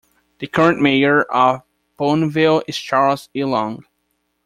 [0.39, 1.61] The current mayor of
[1.95, 3.43] Booneville is Charles E.
[3.43, 3.85] Long.